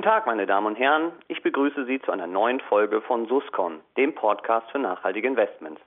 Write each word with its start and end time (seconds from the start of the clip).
Guten 0.00 0.12
Tag, 0.12 0.24
meine 0.24 0.46
Damen 0.46 0.66
und 0.66 0.76
Herren. 0.76 1.12
Ich 1.28 1.42
begrüße 1.42 1.84
Sie 1.84 2.00
zu 2.00 2.10
einer 2.10 2.26
neuen 2.26 2.60
Folge 2.60 3.02
von 3.02 3.26
Suscon, 3.26 3.80
dem 3.98 4.14
Podcast 4.14 4.70
für 4.70 4.78
nachhaltige 4.78 5.28
Investments. 5.28 5.78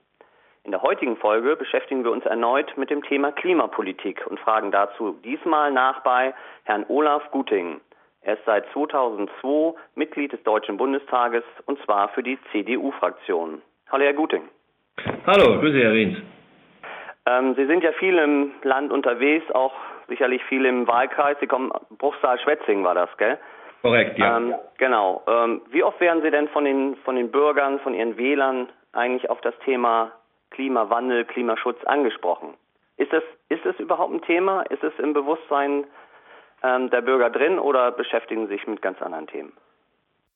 In 0.64 0.70
der 0.70 0.84
heutigen 0.84 1.18
Folge 1.18 1.56
beschäftigen 1.56 2.04
wir 2.04 2.12
uns 2.12 2.24
erneut 2.24 2.78
mit 2.78 2.92
dem 2.92 3.02
Thema 3.02 3.32
Klimapolitik 3.32 4.24
und 4.28 4.40
fragen 4.40 4.70
dazu 4.70 5.18
diesmal 5.24 5.72
nach 5.72 6.04
bei 6.04 6.36
Herrn 6.66 6.86
Olaf 6.90 7.24
Guting. 7.32 7.82
Er 8.22 8.36
ist 8.36 8.46
seit 8.46 8.72
2002 8.74 9.74
Mitglied 9.96 10.32
des 10.32 10.44
Deutschen 10.44 10.78
Bundestages 10.78 11.44
und 11.66 11.84
zwar 11.84 12.10
für 12.10 12.22
die 12.22 12.38
CDU-Fraktion. 12.52 13.64
Hallo, 13.92 14.04
Herr 14.04 14.14
Guting. 14.14 14.44
Hallo, 15.26 15.60
grüße, 15.60 15.80
Herr 15.80 15.92
Riens. 15.92 16.20
Ähm, 17.26 17.56
Sie 17.56 17.66
sind 17.66 17.84
ja 17.84 17.92
viel 17.94 18.20
im 18.20 18.52
Land 18.62 18.92
unterwegs, 18.92 19.50
auch 19.56 19.74
sicherlich 20.08 20.44
viel 20.44 20.68
im 20.68 20.86
Wahlkreis. 20.88 21.36
Sie 21.40 21.48
kommen, 21.48 21.72
Bruchsal-Schwetzing 21.98 22.84
war 22.84 22.94
das, 22.94 23.10
gell? 23.18 23.40
Korrekt, 23.84 24.18
ja. 24.18 24.38
Ähm, 24.38 24.56
genau. 24.78 25.22
Ähm, 25.28 25.62
wie 25.72 25.84
oft 25.84 26.00
werden 26.00 26.24
Sie 26.24 26.32
denn 26.32 26.48
von 26.48 26.64
den, 26.64 26.96
von 27.04 27.18
den 27.18 27.32
Bürgern, 27.32 27.80
von 27.82 27.94
Ihren 27.94 28.18
Wählern 28.18 28.70
eigentlich 28.94 29.30
auf 29.30 29.42
das 29.42 29.54
Thema 29.66 30.14
Klimawandel, 30.52 31.26
Klimaschutz 31.26 31.84
angesprochen? 31.84 32.54
Ist 32.96 33.12
es, 33.12 33.24
ist 33.50 33.66
es 33.66 33.78
überhaupt 33.80 34.14
ein 34.14 34.22
Thema? 34.22 34.62
Ist 34.64 34.84
es 34.84 34.94
im 35.00 35.14
Bewusstsein 35.14 35.84
ähm, 36.64 36.90
der 36.92 37.02
Bürger 37.02 37.30
drin 37.30 37.60
oder 37.60 37.92
beschäftigen 37.92 38.48
Sie 38.48 38.54
sich 38.54 38.68
mit 38.68 38.82
ganz 38.82 39.02
anderen 39.02 39.28
Themen? 39.28 39.52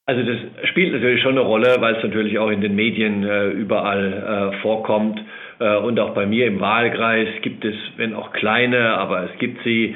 Also 0.08 0.24
das 0.24 0.70
spielt 0.70 0.94
natürlich 0.94 1.22
schon 1.22 1.38
eine 1.38 1.42
Rolle, 1.42 1.78
weil 1.80 1.96
es 1.96 2.04
natürlich 2.04 2.40
auch 2.40 2.50
in 2.50 2.62
den 2.62 2.76
Medien 2.76 3.24
äh, 3.24 3.48
überall 3.48 4.52
äh, 4.54 4.62
vorkommt. 4.62 5.22
Äh, 5.60 5.78
und 5.78 6.00
auch 6.00 6.14
bei 6.14 6.26
mir 6.26 6.48
im 6.48 6.60
Wahlkreis 6.60 7.30
gibt 7.42 7.64
es, 7.64 7.76
wenn 7.96 8.14
auch 8.14 8.34
kleine, 8.34 8.98
aber 8.98 9.24
es 9.24 9.40
gibt 9.40 9.64
sie, 9.64 9.96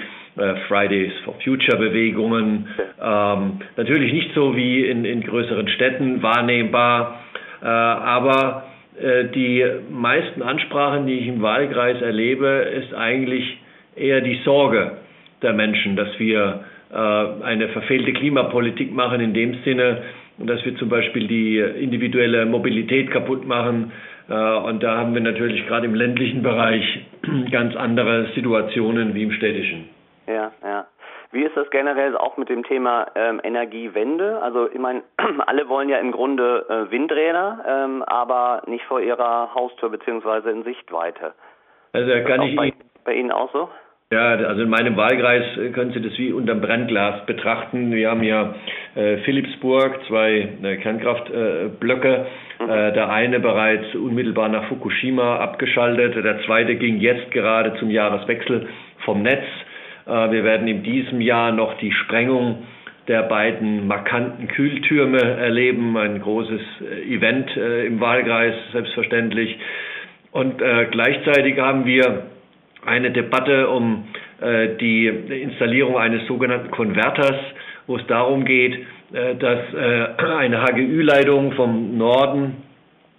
Fridays 0.67 1.11
for 1.25 1.35
Future 1.43 1.77
Bewegungen. 1.77 2.67
Ähm, 3.01 3.59
natürlich 3.77 4.13
nicht 4.13 4.33
so 4.33 4.55
wie 4.55 4.85
in, 4.85 5.05
in 5.05 5.21
größeren 5.21 5.67
Städten 5.67 6.23
wahrnehmbar, 6.23 7.21
äh, 7.61 7.65
aber 7.65 8.63
äh, 8.99 9.25
die 9.25 9.65
meisten 9.89 10.41
Ansprachen, 10.41 11.07
die 11.07 11.19
ich 11.19 11.27
im 11.27 11.41
Wahlkreis 11.41 12.01
erlebe, 12.01 12.47
ist 12.47 12.93
eigentlich 12.93 13.57
eher 13.95 14.21
die 14.21 14.39
Sorge 14.43 14.97
der 15.41 15.53
Menschen, 15.53 15.95
dass 15.95 16.07
wir 16.19 16.63
äh, 16.91 16.95
eine 17.43 17.69
verfehlte 17.69 18.13
Klimapolitik 18.13 18.93
machen 18.93 19.21
in 19.21 19.33
dem 19.33 19.55
Sinne, 19.63 20.01
dass 20.37 20.63
wir 20.65 20.75
zum 20.77 20.89
Beispiel 20.89 21.27
die 21.27 21.57
individuelle 21.59 22.45
Mobilität 22.45 23.11
kaputt 23.11 23.47
machen. 23.47 23.91
Äh, 24.29 24.33
und 24.33 24.83
da 24.83 24.97
haben 24.97 25.13
wir 25.13 25.21
natürlich 25.21 25.65
gerade 25.67 25.85
im 25.85 25.95
ländlichen 25.95 26.43
Bereich 26.43 26.83
ganz 27.51 27.75
andere 27.75 28.27
Situationen 28.35 29.13
wie 29.13 29.23
im 29.23 29.31
städtischen. 29.31 30.00
Ja, 30.31 30.51
ja. 30.63 30.85
Wie 31.31 31.43
ist 31.43 31.55
das 31.55 31.69
generell 31.69 32.17
auch 32.17 32.35
mit 32.37 32.49
dem 32.49 32.63
Thema 32.63 33.07
ähm, 33.15 33.39
Energiewende? 33.43 34.41
Also 34.41 34.69
ich 34.69 34.79
meine, 34.79 35.03
alle 35.45 35.69
wollen 35.69 35.89
ja 35.89 35.97
im 35.97 36.11
Grunde 36.11 36.65
äh, 36.67 36.91
Windräder, 36.91 37.63
ähm, 37.67 38.03
aber 38.03 38.63
nicht 38.67 38.83
vor 38.85 38.99
ihrer 38.99 39.53
Haustür 39.55 39.89
beziehungsweise 39.89 40.51
in 40.51 40.63
Sichtweite. 40.63 41.33
Also 41.93 42.09
da 42.09 42.19
kann 42.21 42.41
ich 42.41 42.55
bei, 42.55 42.73
bei 43.05 43.13
Ihnen 43.13 43.31
auch 43.31 43.51
so? 43.53 43.69
Ja, 44.11 44.31
also 44.31 44.63
in 44.63 44.69
meinem 44.69 44.97
Wahlkreis 44.97 45.45
können 45.73 45.93
Sie 45.93 46.01
das 46.01 46.17
wie 46.17 46.33
unterm 46.33 46.59
Brennglas 46.59 47.25
betrachten. 47.25 47.93
Wir 47.93 48.09
haben 48.09 48.23
ja 48.23 48.53
äh, 48.95 49.19
Philipsburg, 49.19 50.01
zwei 50.07 50.49
äh, 50.61 50.77
Kernkraftblöcke. 50.77 52.25
Äh, 52.59 52.63
mhm. 52.63 52.93
der 52.93 53.09
eine 53.09 53.39
bereits 53.39 53.95
unmittelbar 53.95 54.49
nach 54.49 54.65
Fukushima 54.65 55.37
abgeschaltet, 55.37 56.23
der 56.23 56.43
zweite 56.43 56.75
ging 56.75 56.97
jetzt 56.97 57.31
gerade 57.31 57.73
zum 57.79 57.89
Jahreswechsel 57.89 58.67
vom 59.03 59.23
Netz. 59.23 59.45
Äh, 60.11 60.31
wir 60.31 60.43
werden 60.43 60.67
in 60.67 60.83
diesem 60.83 61.21
Jahr 61.21 61.51
noch 61.51 61.77
die 61.77 61.91
Sprengung 61.91 62.63
der 63.07 63.23
beiden 63.23 63.87
markanten 63.87 64.47
Kühltürme 64.47 65.19
erleben, 65.19 65.97
ein 65.97 66.21
großes 66.21 66.61
äh, 66.81 67.15
Event 67.15 67.55
äh, 67.57 67.85
im 67.85 67.99
Wahlkreis 67.99 68.53
selbstverständlich. 68.73 69.57
Und 70.31 70.59
gleichzeitig 70.91 71.59
haben 71.59 71.85
wir 71.85 72.23
eine 72.85 73.11
Debatte 73.11 73.67
um 73.67 74.05
die 74.79 75.07
Installierung 75.07 75.97
eines 75.97 76.25
sogenannten 76.25 76.71
Konverters, 76.71 77.35
wo 77.85 77.97
es 77.97 78.07
darum 78.07 78.45
geht, 78.45 78.79
dass 79.11 79.59
eine 79.75 80.63
HGÜ-Leitung 80.63 81.51
vom 81.51 81.97
Norden 81.97 82.63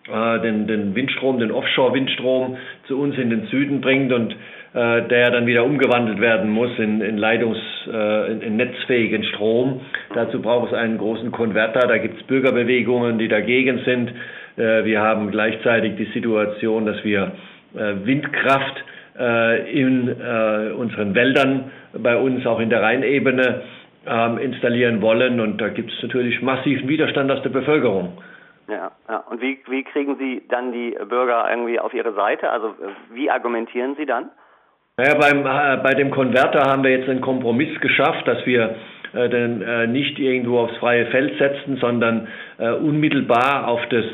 den, 0.08 0.66
den 0.66 0.94
Windstrom, 0.94 1.38
den 1.38 1.50
Offshore-Windstrom 1.50 2.56
zu 2.88 2.98
uns 2.98 3.18
in 3.18 3.28
den 3.28 3.44
Süden 3.48 3.82
bringt 3.82 4.10
und 4.10 4.34
äh, 4.74 5.02
der 5.08 5.30
dann 5.30 5.46
wieder 5.46 5.64
umgewandelt 5.64 6.20
werden 6.20 6.50
muss 6.50 6.70
in, 6.78 7.00
in 7.00 7.18
Leitungs-, 7.18 7.88
äh, 7.92 8.32
in, 8.32 8.40
in 8.42 8.56
netzfähigen 8.56 9.24
Strom. 9.24 9.80
Dazu 10.14 10.40
braucht 10.40 10.72
es 10.72 10.78
einen 10.78 10.98
großen 10.98 11.30
Konverter. 11.30 11.86
Da 11.86 11.98
gibt 11.98 12.20
es 12.20 12.26
Bürgerbewegungen, 12.26 13.18
die 13.18 13.28
dagegen 13.28 13.80
sind. 13.84 14.12
wir 14.56 15.00
haben 15.00 15.30
gleichzeitig 15.30 15.96
die 15.96 16.12
Situation, 16.12 16.84
dass 16.84 17.02
wir 17.04 17.32
Windkraft 17.72 18.84
äh, 19.18 19.70
in 19.78 20.08
äh, 20.08 20.72
unseren 20.72 21.14
Wäldern 21.14 21.70
bei 21.92 22.16
uns, 22.16 22.46
auch 22.46 22.60
in 22.60 22.70
der 22.70 22.82
Rheinebene, 22.82 23.62
ähm, 24.06 24.38
installieren 24.38 25.02
wollen. 25.02 25.38
Und 25.40 25.60
da 25.60 25.68
gibt 25.68 25.92
es 25.92 26.02
natürlich 26.02 26.40
massiven 26.42 26.88
Widerstand 26.88 27.30
aus 27.30 27.42
der 27.42 27.50
Bevölkerung. 27.50 28.18
Ja, 28.68 28.90
ja. 29.08 29.18
Und 29.28 29.42
wie, 29.42 29.58
wie 29.68 29.84
kriegen 29.84 30.16
Sie 30.16 30.42
dann 30.48 30.72
die 30.72 30.96
Bürger 31.08 31.46
irgendwie 31.50 31.78
auf 31.78 31.92
Ihre 31.92 32.14
Seite? 32.14 32.50
Also 32.50 32.74
wie 33.12 33.30
argumentieren 33.30 33.96
Sie 33.96 34.06
dann? 34.06 34.30
Naja, 34.98 35.14
beim, 35.14 35.38
äh, 35.46 35.82
bei 35.82 35.94
dem 35.94 36.10
Konverter 36.10 36.70
haben 36.70 36.84
wir 36.84 36.90
jetzt 36.90 37.08
einen 37.08 37.22
Kompromiss 37.22 37.80
geschafft, 37.80 38.28
dass 38.28 38.44
wir 38.44 38.74
äh, 39.14 39.26
den, 39.30 39.62
äh, 39.62 39.86
nicht 39.86 40.18
irgendwo 40.18 40.58
aufs 40.58 40.76
freie 40.76 41.06
Feld 41.06 41.38
setzen, 41.38 41.78
sondern 41.78 42.28
äh, 42.58 42.72
unmittelbar 42.72 43.68
auf 43.68 43.80
das 43.88 44.04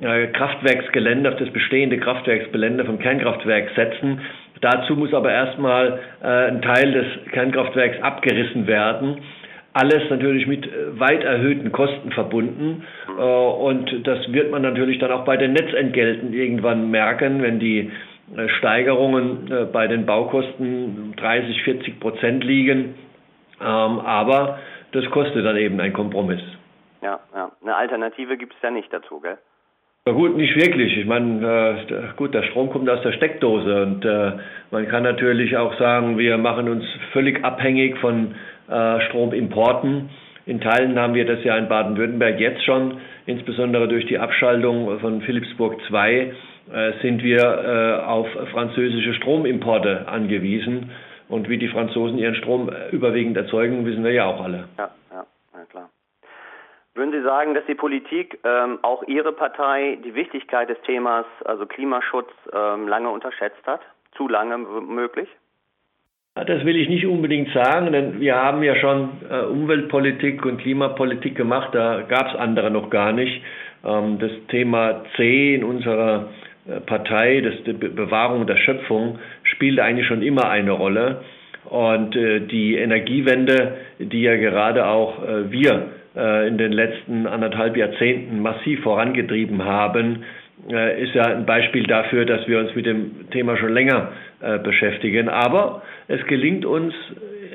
äh, 0.00 0.26
Kraftwerksgelände, 0.32 1.30
auf 1.30 1.36
das 1.36 1.50
bestehende 1.50 1.98
Kraftwerksgelände 1.98 2.84
vom 2.84 2.98
Kernkraftwerk 2.98 3.70
setzen. 3.76 4.20
Dazu 4.62 4.96
muss 4.96 5.14
aber 5.14 5.30
erstmal 5.30 6.00
äh, 6.20 6.26
ein 6.26 6.60
Teil 6.60 6.90
des 6.90 7.06
Kernkraftwerks 7.30 8.02
abgerissen 8.02 8.66
werden. 8.66 9.18
Alles 9.74 10.10
natürlich 10.10 10.48
mit 10.48 10.66
äh, 10.66 10.98
weit 10.98 11.22
erhöhten 11.22 11.70
Kosten 11.70 12.10
verbunden. 12.10 12.82
Äh, 13.16 13.22
und 13.22 14.04
das 14.04 14.32
wird 14.32 14.50
man 14.50 14.62
natürlich 14.62 14.98
dann 14.98 15.12
auch 15.12 15.24
bei 15.24 15.36
den 15.36 15.52
Netzentgelten 15.52 16.32
irgendwann 16.32 16.90
merken, 16.90 17.42
wenn 17.44 17.60
die 17.60 17.92
Steigerungen 18.58 19.50
äh, 19.50 19.64
bei 19.64 19.86
den 19.86 20.06
Baukosten 20.06 21.14
30, 21.16 21.62
40 21.62 22.00
Prozent 22.00 22.44
liegen. 22.44 22.94
Ähm, 23.60 23.66
aber 24.00 24.58
das 24.92 25.04
kostet 25.10 25.44
dann 25.44 25.56
eben 25.56 25.80
ein 25.80 25.92
Kompromiss. 25.92 26.40
Ja, 27.02 27.20
ja. 27.34 27.50
Eine 27.62 27.76
Alternative 27.76 28.36
gibt 28.36 28.54
es 28.54 28.62
ja 28.62 28.70
nicht 28.70 28.92
dazu, 28.92 29.20
gell? 29.20 29.38
Na 30.06 30.12
gut, 30.12 30.36
nicht 30.36 30.54
wirklich. 30.54 30.96
Ich 30.98 31.06
meine, 31.06 31.84
äh, 31.88 32.16
gut, 32.16 32.32
der 32.32 32.44
Strom 32.44 32.70
kommt 32.70 32.88
aus 32.88 33.02
der 33.02 33.12
Steckdose 33.12 33.82
und 33.82 34.04
äh, 34.04 34.32
man 34.70 34.86
kann 34.88 35.02
natürlich 35.02 35.56
auch 35.56 35.76
sagen, 35.78 36.16
wir 36.18 36.38
machen 36.38 36.68
uns 36.68 36.84
völlig 37.12 37.44
abhängig 37.44 37.98
von 37.98 38.34
äh, 38.68 39.00
Stromimporten. 39.08 40.10
In 40.46 40.60
Teilen 40.60 40.96
haben 40.96 41.14
wir 41.14 41.26
das 41.26 41.42
ja 41.42 41.56
in 41.56 41.68
Baden-Württemberg 41.68 42.38
jetzt 42.38 42.64
schon, 42.64 43.00
insbesondere 43.26 43.88
durch 43.88 44.06
die 44.06 44.18
Abschaltung 44.18 45.00
von 45.00 45.22
Philipsburg 45.22 45.76
2 45.88 46.12
äh, 46.12 46.32
sind 47.02 47.22
wir 47.22 47.40
äh, 47.40 48.04
auf 48.04 48.26
französische 48.52 49.14
Stromimporte 49.14 50.08
angewiesen. 50.08 50.90
Und 51.28 51.48
wie 51.48 51.58
die 51.58 51.68
Franzosen 51.68 52.18
ihren 52.18 52.36
Strom 52.36 52.70
überwiegend 52.92 53.36
erzeugen, 53.36 53.84
wissen 53.84 54.04
wir 54.04 54.12
ja 54.12 54.26
auch 54.26 54.42
alle. 54.42 54.68
Ja, 54.78 54.90
ja, 55.10 55.26
ja 55.54 55.64
klar. 55.68 55.90
Würden 56.94 57.12
Sie 57.12 57.22
sagen, 57.22 57.54
dass 57.54 57.64
die 57.66 57.74
Politik, 57.74 58.38
ähm, 58.44 58.78
auch 58.82 59.02
Ihre 59.06 59.32
Partei, 59.32 59.98
die 60.04 60.14
Wichtigkeit 60.14 60.68
des 60.68 60.80
Themas, 60.82 61.26
also 61.44 61.66
Klimaschutz, 61.66 62.30
ähm, 62.52 62.88
lange 62.88 63.10
unterschätzt 63.10 63.66
hat? 63.66 63.80
Zu 64.16 64.28
lange 64.28 64.56
möglich? 64.56 65.28
Das 66.34 66.64
will 66.64 66.76
ich 66.76 66.88
nicht 66.88 67.06
unbedingt 67.06 67.50
sagen, 67.54 67.92
denn 67.92 68.20
wir 68.20 68.36
haben 68.36 68.62
ja 68.62 68.76
schon 68.76 69.08
äh, 69.28 69.40
Umweltpolitik 69.40 70.44
und 70.44 70.58
Klimapolitik 70.58 71.34
gemacht, 71.34 71.74
da 71.74 72.02
gab 72.02 72.28
es 72.28 72.36
andere 72.36 72.70
noch 72.70 72.90
gar 72.90 73.12
nicht. 73.12 73.42
Ähm, 73.84 74.18
das 74.18 74.32
Thema 74.48 75.02
C 75.16 75.54
in 75.54 75.64
unserer 75.64 76.28
äh, 76.28 76.46
Partei, 76.86 77.40
das, 77.40 77.54
die 77.64 77.72
Bewahrung 77.72 78.46
der 78.46 78.56
Schöpfung, 78.56 79.18
spielt 79.44 79.78
eigentlich 79.80 80.06
schon 80.06 80.22
immer 80.22 80.50
eine 80.50 80.72
Rolle. 80.72 81.22
Und 81.64 82.14
äh, 82.14 82.40
die 82.40 82.76
Energiewende, 82.76 83.76
die 83.98 84.22
ja 84.22 84.36
gerade 84.36 84.86
auch 84.86 85.22
äh, 85.22 85.50
wir 85.50 85.88
äh, 86.16 86.48
in 86.48 86.58
den 86.58 86.72
letzten 86.72 87.26
anderthalb 87.26 87.76
Jahrzehnten 87.76 88.40
massiv 88.40 88.82
vorangetrieben 88.82 89.64
haben, 89.64 90.24
äh, 90.70 91.02
ist 91.02 91.14
ja 91.14 91.24
ein 91.24 91.44
Beispiel 91.44 91.84
dafür, 91.84 92.24
dass 92.24 92.46
wir 92.48 92.58
uns 92.60 92.74
mit 92.74 92.86
dem 92.86 93.30
Thema 93.30 93.56
schon 93.56 93.72
länger 93.72 94.12
äh, 94.40 94.58
beschäftigen. 94.58 95.28
Aber 95.28 95.82
es 96.08 96.24
gelingt 96.26 96.64
uns 96.64 96.94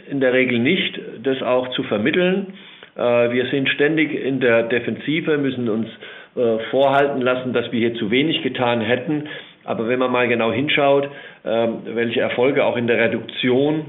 in 0.09 0.19
der 0.19 0.33
Regel 0.33 0.59
nicht, 0.59 0.99
das 1.23 1.41
auch 1.41 1.69
zu 1.69 1.83
vermitteln. 1.83 2.47
Wir 2.93 3.45
sind 3.45 3.69
ständig 3.69 4.13
in 4.13 4.41
der 4.41 4.63
Defensive, 4.63 5.37
müssen 5.37 5.69
uns 5.69 5.87
vorhalten 6.69 7.21
lassen, 7.21 7.53
dass 7.53 7.71
wir 7.71 7.79
hier 7.79 7.95
zu 7.95 8.09
wenig 8.09 8.41
getan 8.41 8.81
hätten. 8.81 9.27
Aber 9.65 9.87
wenn 9.87 9.99
man 9.99 10.11
mal 10.11 10.27
genau 10.27 10.51
hinschaut, 10.51 11.09
welche 11.43 12.21
Erfolge 12.21 12.63
auch 12.63 12.77
in 12.77 12.87
der 12.87 12.97
Reduktion 12.97 13.85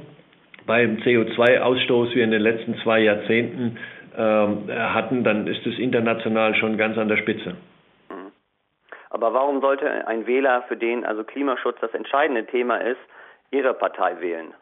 beim 0.66 0.96
CO2-Ausstoß 0.98 2.14
wir 2.14 2.24
in 2.24 2.30
den 2.30 2.42
letzten 2.42 2.76
zwei 2.82 3.00
Jahrzehnten 3.00 3.78
ähm, 4.16 4.68
hatten, 4.68 5.24
dann 5.24 5.46
ist 5.46 5.66
es 5.66 5.78
international 5.78 6.54
schon 6.54 6.76
ganz 6.76 6.98
an 6.98 7.08
der 7.08 7.16
Spitze. 7.16 7.56
Mhm. 8.10 8.32
Aber 9.10 9.32
warum 9.32 9.60
sollte 9.60 10.06
ein 10.06 10.26
Wähler, 10.26 10.62
für 10.68 10.76
den 10.76 11.04
also 11.04 11.24
Klimaschutz 11.24 11.78
das 11.80 11.94
entscheidende 11.94 12.46
Thema 12.46 12.76
ist, 12.76 13.00
Ihre 13.50 13.74
Partei 13.74 14.20
wählen? 14.20 14.54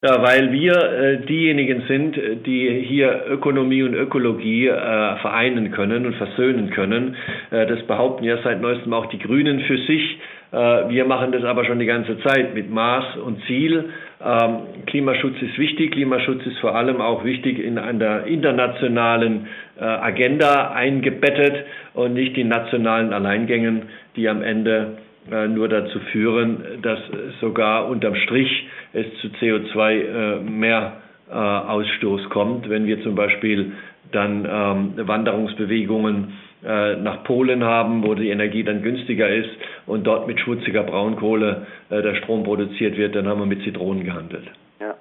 Ja, 0.00 0.22
weil 0.22 0.52
wir 0.52 0.74
äh, 0.74 1.26
diejenigen 1.26 1.82
sind, 1.88 2.16
die 2.46 2.84
hier 2.86 3.24
Ökonomie 3.30 3.82
und 3.82 3.94
Ökologie 3.94 4.68
äh, 4.68 5.16
vereinen 5.16 5.72
können 5.72 6.06
und 6.06 6.14
versöhnen 6.14 6.70
können. 6.70 7.16
Äh, 7.50 7.66
das 7.66 7.82
behaupten 7.82 8.22
ja 8.22 8.38
seit 8.44 8.60
neuestem 8.60 8.92
auch 8.92 9.06
die 9.06 9.18
Grünen 9.18 9.58
für 9.62 9.76
sich. 9.76 10.20
Äh, 10.52 10.56
wir 10.88 11.04
machen 11.04 11.32
das 11.32 11.42
aber 11.42 11.64
schon 11.64 11.80
die 11.80 11.86
ganze 11.86 12.16
Zeit 12.20 12.54
mit 12.54 12.70
Maß 12.70 13.16
und 13.16 13.42
Ziel. 13.46 13.86
Ähm, 14.24 14.58
Klimaschutz 14.86 15.34
ist 15.42 15.58
wichtig. 15.58 15.90
Klimaschutz 15.90 16.46
ist 16.46 16.58
vor 16.60 16.76
allem 16.76 17.00
auch 17.00 17.24
wichtig 17.24 17.58
in 17.58 17.76
einer 17.76 18.24
internationalen 18.24 19.48
äh, 19.80 19.82
Agenda 19.82 20.70
eingebettet 20.70 21.64
und 21.94 22.14
nicht 22.14 22.36
die 22.36 22.44
nationalen 22.44 23.12
Alleingängen, 23.12 23.82
die 24.14 24.28
am 24.28 24.42
Ende 24.42 24.98
äh, 25.28 25.48
nur 25.48 25.68
dazu 25.68 25.98
führen, 26.12 26.62
dass 26.82 27.00
sogar 27.40 27.88
unterm 27.88 28.14
Strich 28.14 28.68
es 28.92 29.06
zu 29.20 29.28
CO2 29.28 29.92
äh, 29.92 30.40
mehr 30.40 31.00
äh, 31.30 31.34
Ausstoß 31.34 32.28
kommt, 32.30 32.68
wenn 32.68 32.86
wir 32.86 33.02
zum 33.02 33.14
Beispiel 33.14 33.72
dann 34.12 34.48
ähm, 34.50 35.08
Wanderungsbewegungen 35.08 36.38
nach 36.60 37.22
Polen 37.22 37.62
haben, 37.62 38.04
wo 38.04 38.14
die 38.14 38.30
Energie 38.30 38.64
dann 38.64 38.82
günstiger 38.82 39.28
ist 39.28 39.48
und 39.86 40.04
dort 40.08 40.26
mit 40.26 40.40
schmutziger 40.40 40.82
Braunkohle 40.82 41.68
der 41.88 42.16
Strom 42.16 42.42
produziert 42.42 42.96
wird, 42.96 43.14
dann 43.14 43.28
haben 43.28 43.38
wir 43.38 43.46
mit 43.46 43.62
Zitronen 43.62 44.02
gehandelt. 44.02 44.50
Ja. 44.80 44.96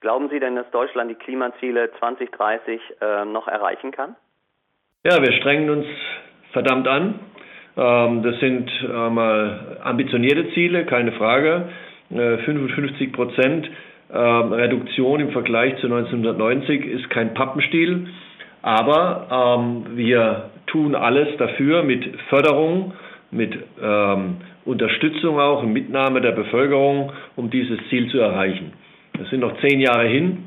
Glauben 0.00 0.28
Sie 0.28 0.38
denn, 0.38 0.54
dass 0.54 0.70
Deutschland 0.70 1.10
die 1.10 1.16
Klimaziele 1.16 1.90
2030 1.98 2.80
äh, 3.00 3.24
noch 3.24 3.48
erreichen 3.48 3.90
kann? 3.90 4.14
Ja, 5.02 5.20
wir 5.20 5.32
strengen 5.40 5.70
uns 5.70 5.86
verdammt 6.52 6.86
an. 6.86 7.18
Ähm, 7.76 8.22
das 8.22 8.38
sind 8.38 8.70
mal 8.88 9.78
ambitionierte 9.82 10.52
Ziele, 10.54 10.86
keine 10.86 11.10
Frage. 11.14 11.68
55 12.10 13.00
äh, 13.00 13.12
Prozent 13.12 13.70
ähm, 14.12 14.52
Reduktion 14.52 15.20
im 15.20 15.30
Vergleich 15.30 15.76
zu 15.78 15.86
1990 15.86 16.84
ist 16.84 17.10
kein 17.10 17.34
Pappenstiel, 17.34 18.08
aber 18.62 19.58
ähm, 19.60 19.96
wir 19.96 20.50
tun 20.66 20.94
alles 20.94 21.28
dafür 21.38 21.82
mit 21.82 22.04
Förderung, 22.28 22.92
mit 23.32 23.56
Unterstützung 24.64 25.38
auch 25.38 25.62
und 25.62 25.72
Mitnahme 25.72 26.20
der 26.20 26.32
Bevölkerung, 26.32 27.12
um 27.36 27.48
dieses 27.48 27.78
Ziel 27.88 28.08
zu 28.10 28.18
erreichen. 28.18 28.72
Das 29.18 29.28
sind 29.30 29.40
noch 29.40 29.58
zehn 29.60 29.80
Jahre 29.80 30.06
hin. 30.06 30.44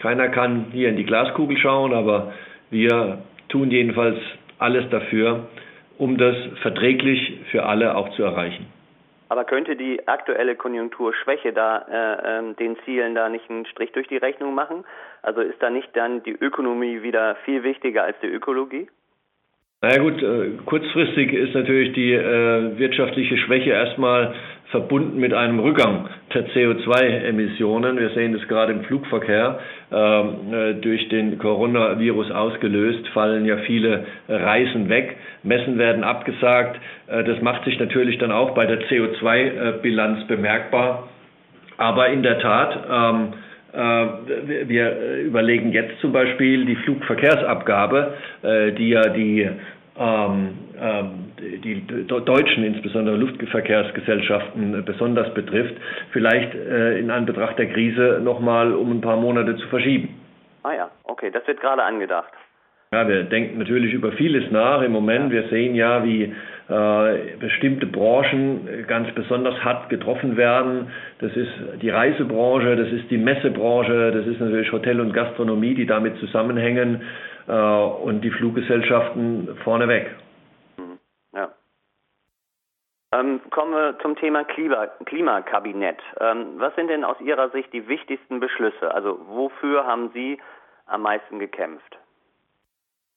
Keiner 0.00 0.28
kann 0.28 0.66
hier 0.72 0.88
in 0.88 0.96
die 0.96 1.04
Glaskugel 1.04 1.56
schauen, 1.58 1.92
aber 1.92 2.32
wir 2.70 3.18
tun 3.48 3.70
jedenfalls 3.70 4.18
alles 4.58 4.88
dafür, 4.90 5.48
um 5.98 6.16
das 6.16 6.36
verträglich 6.62 7.38
für 7.50 7.64
alle 7.64 7.96
auch 7.96 8.10
zu 8.10 8.22
erreichen. 8.22 8.66
Aber 9.28 9.44
könnte 9.44 9.76
die 9.76 10.06
aktuelle 10.06 10.54
Konjunkturschwäche 10.54 11.52
da 11.52 11.78
äh, 11.90 12.50
äh, 12.50 12.54
den 12.54 12.76
Zielen 12.84 13.14
da 13.14 13.28
nicht 13.28 13.48
einen 13.48 13.66
Strich 13.66 13.92
durch 13.92 14.06
die 14.08 14.18
Rechnung 14.18 14.54
machen? 14.54 14.84
Also 15.22 15.40
ist 15.40 15.62
da 15.62 15.70
nicht 15.70 15.88
dann 15.96 16.22
die 16.22 16.32
Ökonomie 16.32 17.02
wieder 17.02 17.36
viel 17.44 17.62
wichtiger 17.62 18.04
als 18.04 18.16
die 18.20 18.28
Ökologie? 18.28 18.88
Naja 19.80 19.98
gut, 19.98 20.22
äh, 20.22 20.52
kurzfristig 20.64 21.32
ist 21.32 21.54
natürlich 21.54 21.92
die 21.92 22.12
äh, 22.12 22.78
wirtschaftliche 22.78 23.36
Schwäche 23.36 23.70
erstmal 23.70 24.34
verbunden 24.74 25.20
mit 25.20 25.32
einem 25.32 25.60
Rückgang 25.60 26.08
der 26.34 26.48
CO2-Emissionen. 26.48 27.96
Wir 27.96 28.10
sehen 28.10 28.32
das 28.32 28.42
gerade 28.48 28.72
im 28.72 28.82
Flugverkehr. 28.82 29.60
Ähm, 29.92 30.52
äh, 30.52 30.74
durch 30.74 31.08
den 31.10 31.38
Coronavirus 31.38 32.32
ausgelöst 32.32 33.06
fallen 33.14 33.44
ja 33.44 33.58
viele 33.58 34.04
Reisen 34.28 34.88
weg, 34.88 35.16
Messen 35.44 35.78
werden 35.78 36.02
abgesagt. 36.02 36.80
Äh, 37.06 37.22
das 37.22 37.40
macht 37.40 37.64
sich 37.64 37.78
natürlich 37.78 38.18
dann 38.18 38.32
auch 38.32 38.50
bei 38.56 38.66
der 38.66 38.80
CO2-Bilanz 38.88 40.26
bemerkbar. 40.26 41.08
Aber 41.76 42.08
in 42.08 42.24
der 42.24 42.40
Tat, 42.40 42.76
ähm, 42.90 43.28
äh, 43.72 44.68
wir 44.68 45.20
überlegen 45.20 45.70
jetzt 45.70 46.00
zum 46.00 46.10
Beispiel 46.10 46.64
die 46.64 46.76
Flugverkehrsabgabe, 46.76 48.14
die 48.78 48.88
ja 48.88 49.08
die 49.08 49.48
ähm, 49.96 50.58
ähm, 50.80 51.32
die 51.38 52.06
deutschen, 52.06 52.64
insbesondere 52.64 53.16
Luftverkehrsgesellschaften, 53.16 54.84
besonders 54.84 55.32
betrifft, 55.34 55.74
vielleicht 56.12 56.54
äh, 56.54 56.98
in 56.98 57.10
Anbetracht 57.10 57.58
der 57.58 57.72
Krise 57.72 58.20
nochmal 58.22 58.74
um 58.74 58.90
ein 58.90 59.00
paar 59.00 59.16
Monate 59.16 59.56
zu 59.56 59.68
verschieben. 59.68 60.20
Ah 60.62 60.72
ja, 60.72 60.90
okay, 61.04 61.30
das 61.30 61.46
wird 61.46 61.60
gerade 61.60 61.82
angedacht. 61.82 62.32
Ja, 62.92 63.08
wir 63.08 63.24
denken 63.24 63.58
natürlich 63.58 63.92
über 63.92 64.12
vieles 64.12 64.50
nach 64.52 64.80
im 64.82 64.92
Moment. 64.92 65.32
Wir 65.32 65.48
sehen 65.48 65.74
ja, 65.74 66.04
wie 66.04 66.24
äh, 66.24 66.32
bestimmte 66.66 67.86
Branchen 67.86 68.86
ganz 68.86 69.12
besonders 69.14 69.62
hart 69.62 69.90
getroffen 69.90 70.36
werden. 70.36 70.90
Das 71.18 71.36
ist 71.36 71.52
die 71.82 71.90
Reisebranche, 71.90 72.76
das 72.76 72.88
ist 72.88 73.10
die 73.10 73.18
Messebranche, 73.18 74.12
das 74.12 74.26
ist 74.26 74.40
natürlich 74.40 74.72
Hotel 74.72 75.00
und 75.00 75.12
Gastronomie, 75.12 75.74
die 75.74 75.86
damit 75.86 76.16
zusammenhängen 76.18 77.02
äh, 77.46 77.52
und 77.52 78.22
die 78.22 78.30
Fluggesellschaften 78.30 79.56
vorneweg. 79.64 80.14
Mhm. 80.78 80.98
Ja. 81.34 81.52
Ähm, 83.12 83.40
kommen 83.50 83.72
wir 83.72 83.98
zum 84.00 84.16
Thema 84.16 84.44
Klima, 84.44 84.86
Klimakabinett. 85.04 86.00
Ähm, 86.20 86.54
was 86.56 86.74
sind 86.76 86.88
denn 86.88 87.04
aus 87.04 87.20
Ihrer 87.20 87.50
Sicht 87.50 87.72
die 87.72 87.86
wichtigsten 87.88 88.40
Beschlüsse? 88.40 88.92
Also 88.94 89.18
wofür 89.28 89.86
haben 89.86 90.10
Sie 90.14 90.38
am 90.86 91.02
meisten 91.02 91.38
gekämpft? 91.38 91.98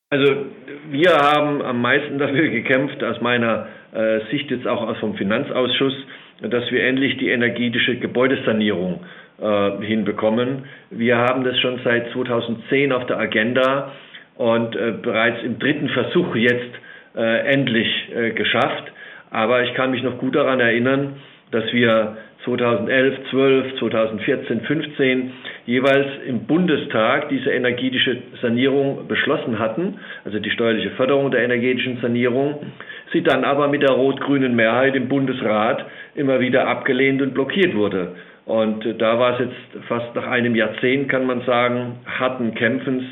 Also 0.10 0.46
wir 0.90 1.12
haben 1.18 1.62
am 1.62 1.82
meisten 1.82 2.18
dafür 2.18 2.48
gekämpft, 2.48 3.04
aus 3.04 3.20
meiner 3.20 3.68
äh, 3.94 4.20
Sicht 4.32 4.50
jetzt 4.52 4.66
auch 4.66 4.82
aus 4.88 4.98
vom 5.00 5.16
Finanzausschuss, 5.16 5.94
dass 6.42 6.72
wir 6.72 6.84
endlich 6.86 7.18
die 7.18 7.30
energetische 7.30 7.98
Gebäudesanierung 7.98 9.02
äh, 9.42 9.72
hinbekommen. 9.82 10.64
Wir 10.92 11.18
haben 11.18 11.44
das 11.44 11.60
schon 11.60 11.82
seit 11.84 12.10
2010 12.14 12.94
auf 12.94 13.06
der 13.08 13.20
Agenda 13.20 13.92
und 14.36 14.78
äh, 14.78 14.94
bereits 15.02 15.44
im 15.44 15.60
dritten 15.60 15.90
Versuch 15.90 16.36
jetzt 16.38 16.72
äh, 17.16 17.40
endlich 17.52 17.90
äh, 18.16 18.32
geschafft. 18.32 18.90
Aber 19.30 19.64
ich 19.64 19.74
kann 19.74 19.92
mich 19.92 20.04
noch 20.04 20.20
gut 20.20 20.36
daran 20.36 20.62
erinnern, 20.62 21.18
dass 21.52 21.72
wir 21.72 22.18
2011, 22.48 23.30
12, 23.30 23.80
2014, 23.80 24.62
15 24.62 25.32
jeweils 25.66 26.08
im 26.26 26.46
Bundestag 26.46 27.28
diese 27.30 27.52
energetische 27.52 28.18
Sanierung 28.42 29.08
beschlossen 29.08 29.60
hatten, 29.60 30.00
also 30.24 30.40
die 30.40 30.50
steuerliche 30.52 30.92
Förderung 30.92 31.30
der 31.32 31.44
energetischen 31.44 32.00
Sanierung, 32.02 32.72
sie 33.12 33.22
dann 33.22 33.44
aber 33.44 33.68
mit 33.68 33.82
der 33.82 33.92
rot-grünen 33.92 34.56
Mehrheit 34.56 34.96
im 34.96 35.10
Bundesrat 35.10 35.86
immer 36.16 36.40
wieder 36.40 36.68
abgelehnt 36.68 37.22
und 37.22 37.34
blockiert 37.34 37.76
wurde. 37.76 38.16
Und 38.46 38.86
da 39.02 39.20
war 39.20 39.34
es 39.34 39.48
jetzt 39.48 39.88
fast 39.88 40.16
nach 40.16 40.28
einem 40.28 40.56
Jahrzehnt, 40.56 41.10
kann 41.10 41.26
man 41.26 41.42
sagen, 41.42 41.98
harten 42.06 42.54
Kämpfens 42.54 43.04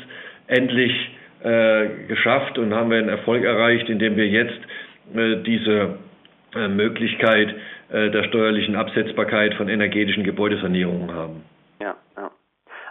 endlich 0.46 1.10
äh, 1.44 1.88
geschafft 2.08 2.56
und 2.58 2.72
haben 2.74 2.90
wir 2.90 2.98
einen 2.98 3.10
Erfolg 3.10 3.44
erreicht, 3.44 3.90
indem 3.90 4.16
wir 4.16 4.26
jetzt 4.26 4.58
äh, 5.14 5.36
diese 5.44 5.96
äh, 6.54 6.68
Möglichkeit 6.68 7.50
äh, 7.50 7.75
der 7.88 8.24
steuerlichen 8.24 8.74
Absetzbarkeit 8.74 9.54
von 9.54 9.68
energetischen 9.68 10.24
Gebäudesanierungen 10.24 11.14
haben. 11.14 11.44
Ja, 11.80 11.94
ja. 12.16 12.30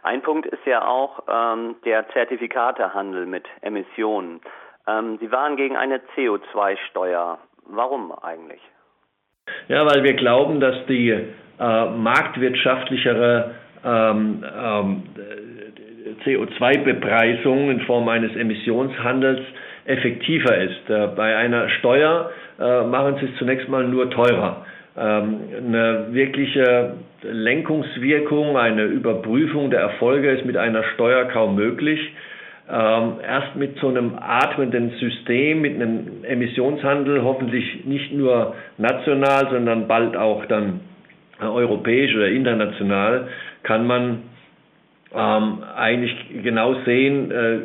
Ein 0.03 0.21
Punkt 0.21 0.45
ist 0.45 0.65
ja 0.65 0.87
auch 0.87 1.23
ähm, 1.27 1.75
der 1.83 2.07
Zertifikatehandel 2.09 3.25
mit 3.25 3.45
Emissionen. 3.61 4.39
Ähm, 4.87 5.17
Sie 5.19 5.31
waren 5.31 5.57
gegen 5.57 5.75
eine 5.75 5.99
CO2-Steuer. 6.15 7.39
Warum 7.67 8.11
eigentlich? 8.11 8.61
Ja, 9.67 9.85
weil 9.85 10.03
wir 10.03 10.13
glauben, 10.13 10.59
dass 10.59 10.75
die 10.87 11.09
äh, 11.09 11.85
marktwirtschaftlichere 11.89 13.55
ähm, 13.83 14.43
ähm, 14.43 15.03
CO2-Bepreisung 16.23 17.71
in 17.71 17.81
Form 17.81 18.07
eines 18.09 18.35
Emissionshandels 18.35 19.41
effektiver 19.85 20.57
ist. 20.57 20.89
Äh, 20.89 21.07
bei 21.15 21.35
einer 21.35 21.69
Steuer 21.69 22.31
äh, 22.59 22.83
machen 22.83 23.17
sie 23.19 23.27
es 23.27 23.37
zunächst 23.37 23.67
mal 23.69 23.83
nur 23.83 24.09
teurer. 24.09 24.65
Ähm, 24.97 25.39
eine 25.57 26.07
wirkliche 26.11 26.93
Lenkungswirkung, 27.21 28.57
eine 28.57 28.83
Überprüfung 28.83 29.69
der 29.69 29.81
Erfolge 29.81 30.31
ist 30.31 30.45
mit 30.45 30.55
einer 30.55 30.83
Steuer 30.93 31.25
kaum 31.25 31.55
möglich. 31.55 31.99
Ähm, 32.67 33.15
erst 33.21 33.55
mit 33.55 33.77
so 33.79 33.89
einem 33.89 34.17
atmenden 34.19 34.91
System, 34.99 35.61
mit 35.61 35.75
einem 35.75 36.23
Emissionshandel, 36.23 37.23
hoffentlich 37.23 37.85
nicht 37.85 38.13
nur 38.13 38.55
national, 38.77 39.49
sondern 39.51 39.87
bald 39.87 40.15
auch 40.15 40.45
dann 40.45 40.79
europäisch 41.41 42.15
oder 42.15 42.29
international, 42.29 43.27
kann 43.63 43.85
man 43.85 44.23
ähm, 45.13 45.63
eigentlich 45.75 46.15
genau 46.41 46.75
sehen, 46.85 47.31
äh, 47.31 47.59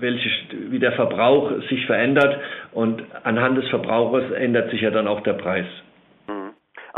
welche, 0.00 0.30
wie 0.70 0.78
der 0.78 0.92
Verbrauch 0.92 1.50
sich 1.68 1.84
verändert 1.86 2.38
und 2.72 3.02
anhand 3.24 3.58
des 3.58 3.68
Verbrauchers 3.68 4.30
ändert 4.30 4.70
sich 4.70 4.80
ja 4.80 4.90
dann 4.90 5.08
auch 5.08 5.20
der 5.22 5.34
Preis. 5.34 5.66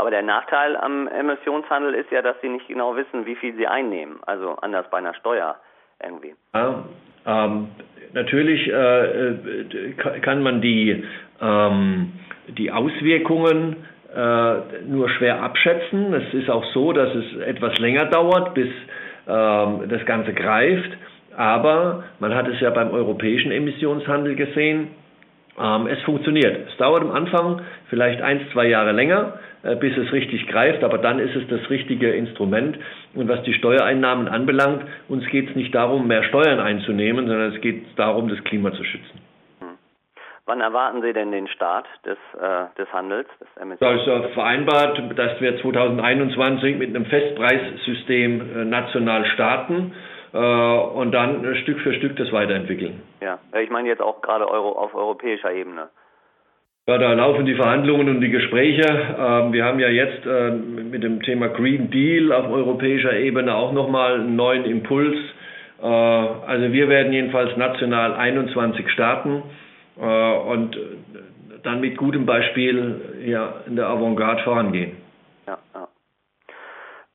Aber 0.01 0.09
der 0.09 0.23
Nachteil 0.23 0.75
am 0.77 1.07
Emissionshandel 1.07 1.93
ist 1.93 2.09
ja, 2.09 2.23
dass 2.23 2.35
Sie 2.41 2.49
nicht 2.49 2.67
genau 2.67 2.95
wissen, 2.95 3.27
wie 3.27 3.35
viel 3.35 3.55
Sie 3.55 3.67
einnehmen, 3.67 4.19
also 4.25 4.55
anders 4.55 4.89
bei 4.89 4.97
einer 4.97 5.13
Steuer. 5.13 5.57
irgendwie. 6.03 6.33
Ja, 6.55 6.83
ähm, 7.27 7.67
natürlich 8.11 8.67
äh, 8.67 9.93
kann 10.21 10.41
man 10.41 10.59
die, 10.59 11.03
ähm, 11.39 12.13
die 12.47 12.71
Auswirkungen 12.71 13.75
äh, 14.11 14.81
nur 14.87 15.07
schwer 15.07 15.43
abschätzen. 15.43 16.15
Es 16.15 16.33
ist 16.33 16.49
auch 16.49 16.65
so, 16.73 16.93
dass 16.93 17.13
es 17.13 17.37
etwas 17.41 17.77
länger 17.77 18.05
dauert, 18.05 18.55
bis 18.55 18.69
ähm, 19.27 19.87
das 19.87 20.03
Ganze 20.07 20.33
greift. 20.33 20.97
Aber 21.37 22.05
man 22.17 22.33
hat 22.33 22.47
es 22.47 22.59
ja 22.59 22.71
beim 22.71 22.89
europäischen 22.89 23.51
Emissionshandel 23.51 24.33
gesehen, 24.33 24.95
ähm, 25.59 25.85
es 25.85 26.01
funktioniert. 26.03 26.69
Es 26.69 26.77
dauert 26.77 27.03
am 27.03 27.11
Anfang 27.11 27.61
vielleicht 27.91 28.21
ein, 28.21 28.47
zwei 28.53 28.65
Jahre 28.67 28.93
länger, 28.93 29.33
äh, 29.63 29.75
bis 29.75 29.95
es 29.95 30.11
richtig 30.11 30.47
greift, 30.47 30.83
aber 30.83 30.97
dann 30.97 31.19
ist 31.19 31.35
es 31.35 31.47
das 31.49 31.69
richtige 31.69 32.09
Instrument. 32.11 32.79
Und 33.13 33.27
was 33.27 33.43
die 33.43 33.53
Steuereinnahmen 33.53 34.27
anbelangt, 34.27 34.85
uns 35.09 35.27
geht 35.27 35.49
es 35.49 35.55
nicht 35.55 35.75
darum, 35.75 36.07
mehr 36.07 36.23
Steuern 36.23 36.59
einzunehmen, 36.59 37.27
sondern 37.27 37.53
es 37.53 37.61
geht 37.61 37.83
darum, 37.97 38.29
das 38.29 38.41
Klima 38.45 38.71
zu 38.71 38.83
schützen. 38.83 39.19
Hm. 39.59 39.77
Wann 40.45 40.61
erwarten 40.61 41.01
Sie 41.01 41.11
denn 41.11 41.31
den 41.33 41.49
Start 41.49 41.85
des, 42.05 42.17
äh, 42.39 42.65
des 42.77 42.91
Handels, 42.93 43.27
des 43.41 43.79
Da 43.79 43.91
ist 43.91 44.07
ja 44.07 44.21
vereinbart, 44.29 44.99
dass 45.17 45.41
wir 45.41 45.61
2021 45.61 46.77
mit 46.77 46.95
einem 46.95 47.05
Festpreissystem 47.05 48.41
äh, 48.41 48.65
national 48.65 49.25
starten 49.25 49.93
äh, 50.33 50.37
und 50.37 51.11
dann 51.11 51.55
Stück 51.57 51.79
für 51.81 51.93
Stück 51.93 52.15
das 52.15 52.31
weiterentwickeln. 52.31 53.01
Ja, 53.19 53.37
ich 53.61 53.69
meine 53.69 53.89
jetzt 53.89 54.01
auch 54.01 54.21
gerade 54.21 54.49
Euro, 54.49 54.71
auf 54.71 54.95
europäischer 54.95 55.51
Ebene. 55.51 55.89
Ja, 56.87 56.97
da 56.97 57.13
laufen 57.13 57.45
die 57.45 57.53
Verhandlungen 57.53 58.09
und 58.09 58.21
die 58.21 58.31
Gespräche. 58.31 58.81
Ähm, 58.81 59.53
wir 59.53 59.65
haben 59.65 59.79
ja 59.79 59.89
jetzt 59.89 60.25
äh, 60.25 60.49
mit 60.49 61.03
dem 61.03 61.21
Thema 61.21 61.49
Green 61.49 61.91
Deal 61.91 62.31
auf 62.31 62.49
europäischer 62.49 63.15
Ebene 63.15 63.53
auch 63.53 63.71
nochmal 63.71 64.15
einen 64.15 64.35
neuen 64.35 64.65
Impuls. 64.65 65.15
Äh, 65.79 65.85
also 65.85 66.73
wir 66.73 66.89
werden 66.89 67.13
jedenfalls 67.13 67.55
national 67.55 68.15
21 68.15 68.89
starten 68.89 69.43
und 69.97 70.75
dann 71.61 71.81
mit 71.81 71.97
gutem 71.97 72.25
Beispiel 72.25 72.95
ja, 73.25 73.55
in 73.67 73.75
der 73.75 73.87
Avantgarde 73.87 74.41
vorangehen. 74.41 74.93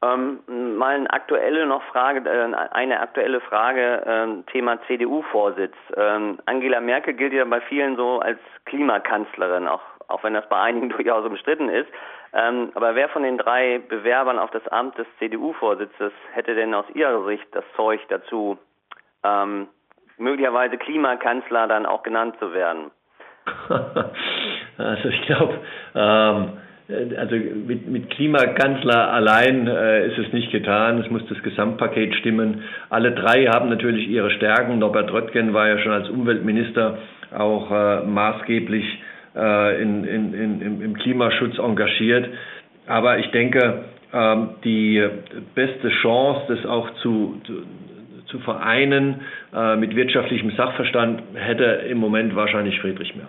Ähm, 0.02 0.40
mal 0.76 0.96
eine 0.96 1.10
aktuelle 1.10 1.66
noch 1.66 1.82
Frage, 1.84 2.28
äh, 2.28 2.54
eine 2.72 3.00
aktuelle 3.00 3.40
Frage, 3.40 4.04
äh, 4.04 4.50
Thema 4.52 4.78
CDU-Vorsitz. 4.86 5.74
Ähm, 5.96 6.38
Angela 6.44 6.80
Merkel 6.80 7.14
gilt 7.14 7.32
ja 7.32 7.44
bei 7.46 7.62
vielen 7.62 7.96
so 7.96 8.20
als 8.20 8.38
Klimakanzlerin, 8.66 9.66
auch, 9.66 9.80
auch 10.08 10.22
wenn 10.22 10.34
das 10.34 10.46
bei 10.50 10.60
einigen 10.60 10.88
durchaus 10.96 11.24
umstritten 11.24 11.70
ist. 11.70 11.88
Ähm, 12.34 12.72
aber 12.74 12.94
wer 12.94 13.08
von 13.08 13.22
den 13.22 13.38
drei 13.38 13.78
Bewerbern 13.78 14.38
auf 14.38 14.50
das 14.50 14.66
Amt 14.68 14.98
des 14.98 15.06
CDU-Vorsitzes 15.18 16.12
hätte 16.32 16.54
denn 16.54 16.74
aus 16.74 16.86
Ihrer 16.92 17.24
Sicht 17.24 17.46
das 17.52 17.64
Zeug 17.74 18.00
dazu, 18.08 18.58
ähm, 19.24 19.66
möglicherweise 20.18 20.76
Klimakanzler 20.76 21.68
dann 21.68 21.86
auch 21.86 22.02
genannt 22.02 22.36
zu 22.38 22.52
werden? 22.52 22.90
also 24.76 25.08
ich 25.08 25.22
glaube, 25.22 25.58
ähm 25.94 26.58
äh, 26.58 26.65
also 26.88 27.34
mit, 27.34 27.88
mit 27.88 28.10
Klimakanzler 28.10 29.12
allein 29.12 29.66
äh, 29.66 30.06
ist 30.06 30.18
es 30.18 30.32
nicht 30.32 30.52
getan. 30.52 30.98
Es 30.98 31.10
muss 31.10 31.26
das 31.28 31.42
Gesamtpaket 31.42 32.14
stimmen. 32.16 32.62
Alle 32.90 33.12
drei 33.12 33.46
haben 33.46 33.68
natürlich 33.68 34.08
ihre 34.08 34.30
Stärken. 34.30 34.78
Norbert 34.78 35.12
Röttgen 35.12 35.52
war 35.52 35.68
ja 35.68 35.78
schon 35.78 35.92
als 35.92 36.08
Umweltminister 36.08 36.98
auch 37.36 37.70
äh, 37.70 38.02
maßgeblich 38.02 39.02
äh, 39.34 39.82
in, 39.82 40.04
in, 40.04 40.34
in, 40.34 40.80
im 40.80 40.94
Klimaschutz 40.94 41.58
engagiert. 41.58 42.28
Aber 42.86 43.18
ich 43.18 43.30
denke, 43.32 43.84
ähm, 44.12 44.50
die 44.62 45.04
beste 45.56 45.88
Chance, 46.02 46.54
das 46.54 46.64
auch 46.66 46.88
zu, 47.02 47.40
zu, 47.44 47.62
zu 48.26 48.38
vereinen 48.40 49.22
äh, 49.52 49.74
mit 49.74 49.96
wirtschaftlichem 49.96 50.52
Sachverstand, 50.52 51.22
hätte 51.34 51.64
im 51.64 51.98
Moment 51.98 52.36
wahrscheinlich 52.36 52.78
Friedrich 52.80 53.16
Merz. 53.16 53.28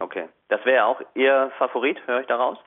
Okay. 0.00 0.24
Das 0.50 0.64
wäre 0.66 0.84
auch 0.84 1.00
Ihr 1.14 1.50
Favorit, 1.58 1.96
höre 2.06 2.20
ich 2.20 2.26
daraus? 2.26 2.58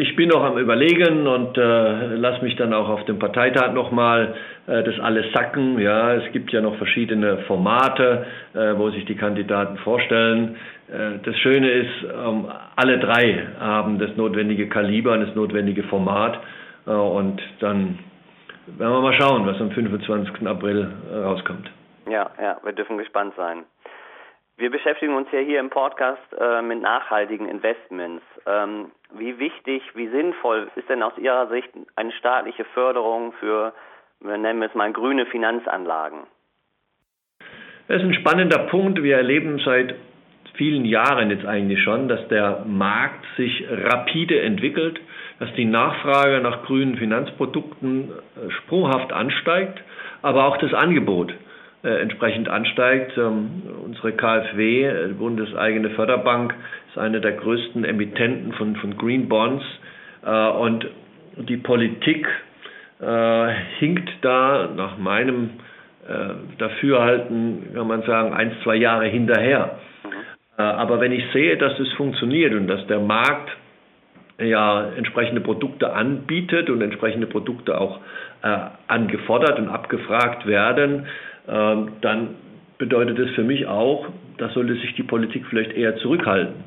Ich 0.00 0.16
bin 0.16 0.30
noch 0.30 0.42
am 0.42 0.56
Überlegen 0.56 1.26
und 1.26 1.58
äh, 1.58 2.14
lasse 2.14 2.42
mich 2.42 2.56
dann 2.56 2.72
auch 2.72 2.88
auf 2.88 3.04
dem 3.04 3.18
Parteitag 3.18 3.74
nochmal 3.74 4.34
äh, 4.66 4.82
das 4.82 4.98
alles 4.98 5.30
sacken. 5.34 5.78
Ja, 5.78 6.14
es 6.14 6.32
gibt 6.32 6.50
ja 6.52 6.62
noch 6.62 6.74
verschiedene 6.76 7.36
Formate, 7.46 8.24
äh, 8.54 8.78
wo 8.78 8.88
sich 8.88 9.04
die 9.04 9.14
Kandidaten 9.14 9.76
vorstellen. 9.76 10.56
Äh, 10.88 11.18
das 11.22 11.36
Schöne 11.40 11.70
ist, 11.70 12.04
ähm, 12.04 12.46
alle 12.76 12.98
drei 12.98 13.46
haben 13.60 13.98
das 13.98 14.16
notwendige 14.16 14.70
Kaliber 14.70 15.12
und 15.12 15.20
das 15.20 15.34
notwendige 15.34 15.82
Format. 15.82 16.40
Äh, 16.86 16.92
und 16.92 17.42
dann 17.58 17.98
werden 18.78 18.92
wir 18.94 19.02
mal 19.02 19.20
schauen, 19.20 19.44
was 19.44 19.60
am 19.60 19.70
25. 19.70 20.46
April 20.46 20.88
äh, 21.12 21.16
rauskommt. 21.18 21.70
Ja, 22.08 22.30
ja, 22.40 22.56
wir 22.64 22.72
dürfen 22.72 22.96
gespannt 22.96 23.34
sein. 23.36 23.64
Wir 24.60 24.70
beschäftigen 24.70 25.14
uns 25.14 25.26
ja 25.32 25.38
hier 25.38 25.58
im 25.58 25.70
Podcast 25.70 26.20
äh, 26.38 26.60
mit 26.60 26.82
nachhaltigen 26.82 27.48
Investments. 27.48 28.22
Ähm, 28.46 28.90
wie 29.14 29.38
wichtig, 29.38 29.82
wie 29.94 30.08
sinnvoll 30.08 30.70
ist 30.76 30.86
denn 30.90 31.02
aus 31.02 31.16
Ihrer 31.16 31.48
Sicht 31.48 31.70
eine 31.96 32.12
staatliche 32.12 32.66
Förderung 32.74 33.32
für, 33.40 33.72
wir 34.20 34.36
nennen 34.36 34.62
es 34.62 34.74
mal, 34.74 34.92
grüne 34.92 35.24
Finanzanlagen? 35.24 36.24
Das 37.88 38.02
ist 38.02 38.08
ein 38.08 38.12
spannender 38.12 38.58
Punkt. 38.66 39.02
Wir 39.02 39.16
erleben 39.16 39.62
seit 39.64 39.94
vielen 40.56 40.84
Jahren 40.84 41.30
jetzt 41.30 41.46
eigentlich 41.46 41.82
schon, 41.82 42.08
dass 42.08 42.28
der 42.28 42.62
Markt 42.66 43.24
sich 43.38 43.64
rapide 43.66 44.42
entwickelt, 44.42 45.00
dass 45.38 45.50
die 45.54 45.64
Nachfrage 45.64 46.38
nach 46.42 46.64
grünen 46.64 46.98
Finanzprodukten 46.98 48.10
äh, 48.10 48.50
sprunghaft 48.50 49.10
ansteigt, 49.10 49.82
aber 50.20 50.44
auch 50.44 50.58
das 50.58 50.74
Angebot 50.74 51.32
entsprechend 51.88 52.48
ansteigt. 52.48 53.16
Ähm, 53.16 53.62
unsere 53.84 54.12
KfW, 54.12 54.84
äh, 54.84 55.08
bundeseigene 55.18 55.90
Förderbank, 55.90 56.54
ist 56.90 56.98
eine 56.98 57.20
der 57.20 57.32
größten 57.32 57.84
Emittenten 57.84 58.52
von, 58.52 58.76
von 58.76 58.96
Green 58.98 59.28
Bonds 59.28 59.64
äh, 60.24 60.48
und 60.48 60.86
die 61.36 61.56
Politik 61.56 62.26
äh, 63.00 63.48
hinkt 63.78 64.10
da 64.20 64.68
nach 64.76 64.98
meinem 64.98 65.50
äh, 66.06 66.58
Dafürhalten, 66.58 67.72
kann 67.74 67.86
man 67.86 68.02
sagen, 68.02 68.34
ein, 68.34 68.52
zwei 68.62 68.76
Jahre 68.76 69.06
hinterher. 69.06 69.78
Aber 70.56 71.00
wenn 71.00 71.12
ich 71.12 71.24
sehe, 71.32 71.56
dass 71.56 71.78
es 71.78 71.90
funktioniert 71.94 72.52
und 72.52 72.66
dass 72.66 72.86
der 72.86 73.00
Markt 73.00 73.50
ja 74.38 74.90
entsprechende 74.96 75.40
Produkte 75.40 75.92
anbietet 75.94 76.68
und 76.68 76.82
entsprechende 76.82 77.26
Produkte 77.26 77.80
auch 77.80 78.00
äh, 78.42 78.58
angefordert 78.88 79.58
und 79.58 79.68
abgefragt 79.68 80.46
werden, 80.46 81.06
dann 81.46 82.36
bedeutet 82.78 83.18
es 83.18 83.30
für 83.32 83.44
mich 83.44 83.66
auch, 83.66 84.06
da 84.38 84.48
sollte 84.48 84.74
sich 84.74 84.94
die 84.94 85.02
Politik 85.02 85.44
vielleicht 85.48 85.72
eher 85.72 85.96
zurückhalten. 85.96 86.64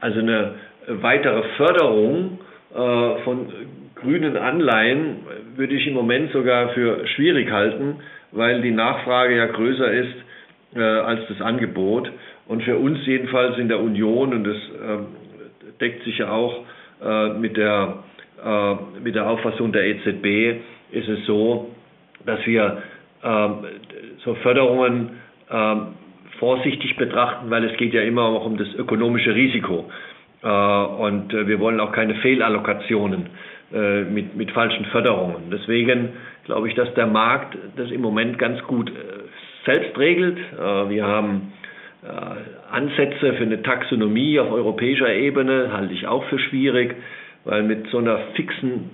Also 0.00 0.20
eine 0.20 0.54
weitere 0.88 1.42
Förderung 1.56 2.38
äh, 2.74 3.22
von 3.24 3.48
grünen 3.96 4.36
Anleihen 4.36 5.16
würde 5.56 5.74
ich 5.74 5.86
im 5.86 5.94
Moment 5.94 6.30
sogar 6.32 6.70
für 6.70 7.06
schwierig 7.08 7.50
halten, 7.50 7.96
weil 8.32 8.62
die 8.62 8.70
Nachfrage 8.70 9.36
ja 9.36 9.46
größer 9.46 9.90
ist 9.90 10.14
äh, 10.74 10.80
als 10.80 11.20
das 11.28 11.40
Angebot. 11.40 12.10
Und 12.46 12.62
für 12.62 12.76
uns 12.76 13.04
jedenfalls 13.06 13.58
in 13.58 13.68
der 13.68 13.80
Union, 13.80 14.32
und 14.32 14.44
das 14.44 14.56
äh, 14.56 15.72
deckt 15.80 16.04
sich 16.04 16.18
ja 16.18 16.30
auch 16.30 16.64
mit, 17.38 17.58
der, 17.58 17.98
mit 19.04 19.14
der 19.14 19.28
Auffassung 19.28 19.70
der 19.70 19.84
EZB, 19.84 20.62
ist 20.92 21.08
es 21.10 21.26
so, 21.26 21.74
dass 22.24 22.38
wir 22.46 22.82
so 24.24 24.34
Förderungen 24.42 25.10
ähm, 25.50 25.88
vorsichtig 26.38 26.96
betrachten, 26.96 27.50
weil 27.50 27.64
es 27.64 27.76
geht 27.76 27.94
ja 27.94 28.02
immer 28.02 28.22
auch 28.22 28.46
um 28.46 28.56
das 28.56 28.72
ökonomische 28.74 29.34
Risiko. 29.34 29.90
Äh, 30.42 30.48
und 30.48 31.32
äh, 31.32 31.46
wir 31.46 31.60
wollen 31.60 31.80
auch 31.80 31.92
keine 31.92 32.14
Fehlallokationen 32.16 33.26
äh, 33.72 34.02
mit, 34.02 34.36
mit 34.36 34.50
falschen 34.52 34.84
Förderungen. 34.86 35.50
Deswegen 35.50 36.10
glaube 36.44 36.68
ich, 36.68 36.74
dass 36.74 36.92
der 36.94 37.06
Markt 37.06 37.56
das 37.76 37.90
im 37.90 38.00
Moment 38.00 38.38
ganz 38.38 38.62
gut 38.64 38.90
äh, 38.90 38.92
selbst 39.64 39.98
regelt. 39.98 40.38
Äh, 40.38 40.90
wir 40.90 41.06
haben 41.06 41.52
äh, 42.04 42.74
Ansätze 42.74 43.34
für 43.34 43.42
eine 43.44 43.62
Taxonomie 43.62 44.38
auf 44.38 44.52
europäischer 44.52 45.12
Ebene, 45.12 45.72
halte 45.72 45.94
ich 45.94 46.06
auch 46.06 46.24
für 46.26 46.38
schwierig, 46.38 46.94
weil 47.44 47.62
mit 47.62 47.88
so 47.90 47.98
einer 47.98 48.18
fixen 48.34 48.90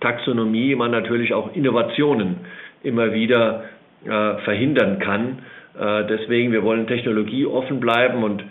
Taxonomie 0.00 0.74
man 0.74 0.90
natürlich 0.90 1.32
auch 1.32 1.54
Innovationen 1.54 2.38
immer 2.82 3.12
wieder 3.12 3.64
äh, 4.04 4.34
verhindern 4.44 4.98
kann. 4.98 5.40
Äh, 5.78 6.04
deswegen, 6.06 6.52
wir 6.52 6.62
wollen 6.62 6.86
Technologie 6.86 7.46
offen 7.46 7.80
bleiben 7.80 8.22
und 8.22 8.42
äh, 8.42 8.44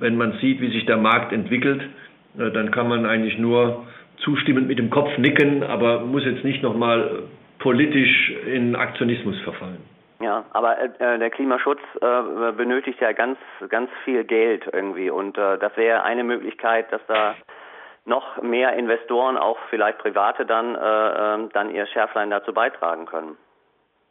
wenn 0.00 0.16
man 0.16 0.32
sieht, 0.40 0.60
wie 0.60 0.70
sich 0.70 0.86
der 0.86 0.96
Markt 0.96 1.32
entwickelt, 1.32 1.82
äh, 2.38 2.50
dann 2.50 2.70
kann 2.70 2.88
man 2.88 3.06
eigentlich 3.06 3.38
nur 3.38 3.86
zustimmend 4.18 4.68
mit 4.68 4.78
dem 4.78 4.90
Kopf 4.90 5.16
nicken, 5.18 5.62
aber 5.62 6.00
muss 6.00 6.24
jetzt 6.24 6.44
nicht 6.44 6.62
nochmal 6.62 7.22
politisch 7.58 8.32
in 8.46 8.76
Aktionismus 8.76 9.38
verfallen. 9.40 9.82
Ja, 10.20 10.44
aber 10.52 10.76
äh, 10.80 11.18
der 11.18 11.30
Klimaschutz 11.30 11.80
äh, 12.00 12.52
benötigt 12.52 13.00
ja 13.00 13.12
ganz, 13.12 13.38
ganz 13.68 13.88
viel 14.04 14.24
Geld 14.24 14.68
irgendwie 14.72 15.10
und 15.10 15.38
äh, 15.38 15.58
das 15.58 15.76
wäre 15.76 16.02
eine 16.02 16.24
Möglichkeit, 16.24 16.92
dass 16.92 17.00
da 17.06 17.36
noch 18.08 18.42
mehr 18.42 18.72
Investoren, 18.72 19.36
auch 19.36 19.58
vielleicht 19.70 19.98
Private, 19.98 20.46
dann, 20.46 20.74
äh, 20.74 21.48
dann 21.52 21.70
ihr 21.70 21.86
Schärflein 21.86 22.30
dazu 22.30 22.52
beitragen 22.52 23.06
können. 23.06 23.36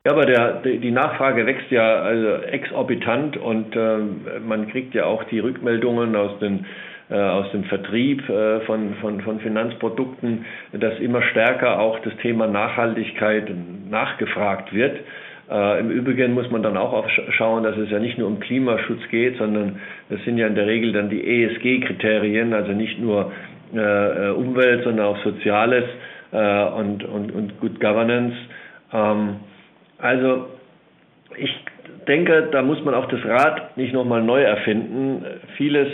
Ja, 0.05 0.13
aber 0.13 0.25
der, 0.25 0.53
die 0.61 0.91
Nachfrage 0.91 1.45
wächst 1.45 1.69
ja 1.69 2.01
also 2.01 2.43
exorbitant 2.43 3.35
und 3.35 3.75
äh, 3.75 3.97
man 4.39 4.69
kriegt 4.69 4.93
ja 4.93 5.05
auch 5.05 5.23
die 5.25 5.39
Rückmeldungen 5.39 6.15
aus, 6.15 6.39
den, 6.39 6.65
äh, 7.09 7.19
aus 7.19 7.51
dem 7.51 7.65
Vertrieb 7.65 8.29
äh, 8.29 8.61
von, 8.61 8.95
von, 9.01 9.19
von 9.19 9.39
Finanzprodukten, 9.41 10.45
dass 10.71 10.97
immer 10.99 11.21
stärker 11.23 11.79
auch 11.79 11.99
das 11.99 12.15
Thema 12.21 12.47
Nachhaltigkeit 12.47 13.51
nachgefragt 13.89 14.73
wird. 14.73 14.97
Äh, 15.49 15.79
Im 15.81 15.89
Übrigen 15.89 16.33
muss 16.33 16.49
man 16.51 16.63
dann 16.63 16.77
auch 16.77 17.05
schauen, 17.31 17.63
dass 17.63 17.75
es 17.75 17.89
ja 17.89 17.99
nicht 17.99 18.17
nur 18.17 18.27
um 18.27 18.39
Klimaschutz 18.39 19.01
geht, 19.09 19.37
sondern 19.37 19.81
es 20.09 20.23
sind 20.23 20.37
ja 20.37 20.47
in 20.47 20.55
der 20.55 20.67
Regel 20.67 20.93
dann 20.93 21.09
die 21.09 21.43
ESG-Kriterien, 21.43 22.53
also 22.53 22.71
nicht 22.71 22.99
nur 22.99 23.33
äh, 23.73 23.79
äh, 23.79 24.29
Umwelt, 24.31 24.83
sondern 24.83 25.07
auch 25.07 25.23
Soziales 25.23 25.83
äh, 26.31 26.63
und, 26.65 27.03
und, 27.03 27.31
und 27.31 27.59
Good 27.59 27.79
Governance. 27.79 28.35
Ähm, 28.93 29.37
also 29.97 30.47
ich 31.37 31.53
denke, 32.07 32.49
da 32.51 32.61
muss 32.61 32.83
man 32.83 32.93
auch 32.93 33.07
das 33.07 33.23
Rad 33.25 33.75
nicht 33.77 33.93
nochmal 33.93 34.23
neu 34.23 34.41
erfinden. 34.41 35.25
Vieles 35.57 35.89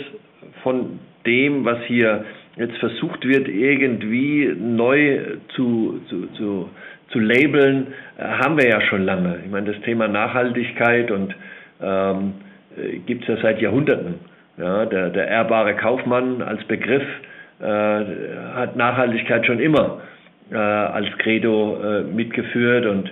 von 0.62 1.00
dem, 1.26 1.64
was 1.64 1.78
hier 1.86 2.24
jetzt 2.56 2.76
versucht 2.76 3.26
wird, 3.26 3.48
irgendwie 3.48 4.54
neu 4.56 5.20
zu, 5.56 6.00
zu, 6.08 6.26
zu, 6.34 6.70
zu 7.08 7.18
labeln, 7.18 7.88
haben 8.18 8.56
wir 8.56 8.68
ja 8.68 8.80
schon 8.82 9.04
lange. 9.04 9.40
Ich 9.44 9.50
meine, 9.50 9.72
das 9.72 9.82
Thema 9.82 10.06
Nachhaltigkeit 10.06 11.10
und 11.10 11.34
ähm, 11.82 12.34
gibt 13.06 13.22
es 13.22 13.28
ja 13.28 13.42
seit 13.42 13.60
Jahrhunderten. 13.60 14.14
Ja, 14.56 14.86
der, 14.86 15.10
der 15.10 15.26
ehrbare 15.26 15.74
Kaufmann 15.74 16.40
als 16.40 16.62
Begriff 16.64 17.02
hat 17.60 18.76
Nachhaltigkeit 18.76 19.46
schon 19.46 19.60
immer 19.60 20.00
äh, 20.50 20.56
als 20.56 21.06
Credo 21.18 21.80
äh, 21.82 22.02
mitgeführt 22.02 22.86
und 22.86 23.10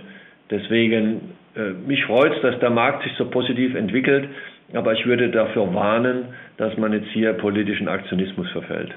Deswegen, 0.53 1.35
äh, 1.57 1.71
mich 1.71 2.05
freut 2.05 2.35
es, 2.35 2.43
dass 2.43 2.61
der 2.61 2.69
Markt 2.69 3.05
sich 3.05 3.17
so 3.17 3.29
positiv 3.31 3.75
entwickelt, 3.75 4.29
aber 4.75 4.93
ich 4.93 5.07
würde 5.07 5.31
dafür 5.31 5.75
warnen, 5.75 6.35
dass 6.59 6.77
man 6.77 6.93
jetzt 6.93 7.09
hier 7.09 7.33
politischen 7.33 7.89
Aktionismus 7.89 8.51
verfällt. 8.51 8.95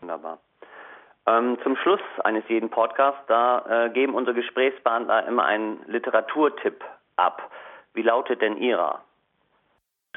Wunderbar. 0.00 0.38
Ähm, 1.26 1.58
zum 1.62 1.76
Schluss 1.76 2.00
eines 2.24 2.44
jeden 2.48 2.70
Podcasts, 2.70 3.20
da 3.28 3.64
äh, 3.68 3.90
geben 3.90 4.14
unsere 4.14 4.34
Gesprächspartner 4.34 5.26
immer 5.28 5.44
einen 5.44 5.80
Literaturtipp 5.86 6.82
ab. 7.16 7.50
Wie 7.92 8.02
lautet 8.02 8.40
denn 8.40 8.56
Ihrer? 8.56 9.02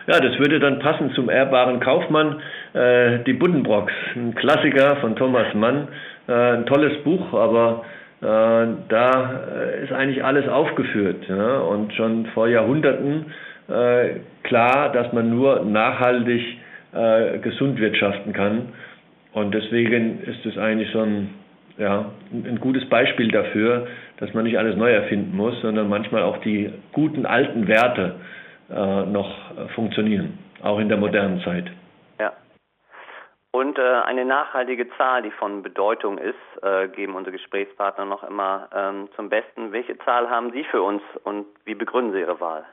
Ja, 0.07 0.21
das 0.21 0.39
würde 0.39 0.61
dann 0.61 0.79
passen 0.79 1.11
zum 1.11 1.29
ehrbaren 1.29 1.81
Kaufmann, 1.81 2.41
äh, 2.73 3.19
die 3.25 3.33
Buddenbrocks, 3.33 3.93
ein 4.15 4.35
Klassiker 4.35 4.97
von 4.97 5.15
Thomas 5.15 5.53
Mann, 5.53 5.87
äh, 6.27 6.31
ein 6.31 6.65
tolles 6.65 7.03
Buch, 7.03 7.33
aber 7.33 7.83
äh, 8.21 8.25
da 8.89 9.41
äh, 9.53 9.83
ist 9.83 9.91
eigentlich 9.91 10.23
alles 10.23 10.47
aufgeführt. 10.47 11.25
Ja? 11.27 11.59
Und 11.59 11.93
schon 11.93 12.25
vor 12.27 12.47
Jahrhunderten 12.47 13.25
äh, 13.69 14.19
klar, 14.43 14.91
dass 14.91 15.11
man 15.13 15.29
nur 15.29 15.63
nachhaltig 15.65 16.41
äh, 16.93 17.37
gesund 17.39 17.79
wirtschaften 17.79 18.33
kann. 18.33 18.69
Und 19.33 19.53
deswegen 19.53 20.21
ist 20.23 20.45
es 20.45 20.57
eigentlich 20.57 20.89
so 20.91 21.01
ein, 21.01 21.29
ja, 21.77 22.11
ein 22.31 22.59
gutes 22.59 22.87
Beispiel 22.89 23.29
dafür, 23.29 23.87
dass 24.17 24.33
man 24.33 24.45
nicht 24.45 24.57
alles 24.57 24.75
neu 24.77 24.91
erfinden 24.91 25.35
muss, 25.35 25.59
sondern 25.61 25.89
manchmal 25.89 26.23
auch 26.23 26.37
die 26.37 26.71
guten 26.91 27.25
alten 27.25 27.67
Werte 27.67 28.15
äh, 28.69 29.05
noch 29.05 29.33
funktionieren, 29.75 30.37
auch 30.61 30.79
in 30.79 30.87
der 30.87 30.97
modernen 30.97 31.41
Zeit. 31.41 31.65
Und 33.55 33.77
äh, 33.77 33.81
eine 33.81 34.25
nachhaltige 34.25 34.89
Zahl, 34.97 35.21
die 35.21 35.29
von 35.29 35.61
Bedeutung 35.61 36.17
ist, 36.17 36.33
äh, 36.63 36.87
geben 36.87 37.13
unsere 37.13 37.37
Gesprächspartner 37.37 38.03
noch 38.03 38.23
immer 38.23 38.67
ähm, 38.75 39.09
zum 39.15 39.29
Besten. 39.29 39.71
Welche 39.71 39.95
Zahl 39.99 40.27
haben 40.27 40.51
Sie 40.53 40.63
für 40.71 40.81
uns 40.81 41.03
und 41.23 41.45
wie 41.63 41.75
begründen 41.75 42.13
Sie 42.13 42.21
Ihre 42.21 42.39
Wahl? 42.39 42.65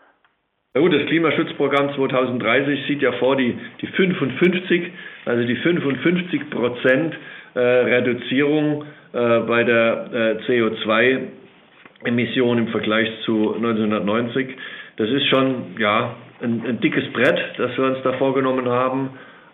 Ja 0.75 0.81
gut, 0.81 0.95
das 0.95 1.07
Klimaschutzprogramm 1.07 1.95
2030 1.95 2.87
sieht 2.87 3.03
ja 3.03 3.13
vor 3.13 3.37
die, 3.37 3.59
die 3.83 3.89
55, 3.89 4.91
also 5.27 5.47
die 5.47 5.57
55 5.57 6.49
Prozent 6.49 7.15
äh, 7.53 7.61
Reduzierung 7.61 8.87
äh, 9.13 9.41
bei 9.41 9.65
der 9.65 10.09
äh, 10.11 10.37
CO2-Emission 10.47 12.57
im 12.57 12.69
Vergleich 12.69 13.11
zu 13.27 13.55
1990. 13.55 14.57
Das 14.97 15.11
ist 15.11 15.27
schon 15.27 15.77
ja 15.79 16.15
ein, 16.41 16.65
ein 16.67 16.81
dickes 16.81 17.13
Brett, 17.13 17.39
das 17.59 17.77
wir 17.77 17.85
uns 17.85 17.99
da 18.03 18.15
vorgenommen 18.15 18.67
haben. 18.67 19.11